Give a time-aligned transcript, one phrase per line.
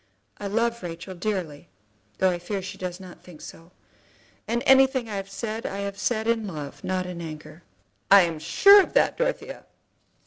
[0.39, 1.67] I love Rachel dearly,
[2.17, 3.71] though I fear she does not think so,
[4.47, 7.61] and anything I have said, I have said in love, not in anger."
[8.09, 9.63] "I'm sure of that, Dorothea."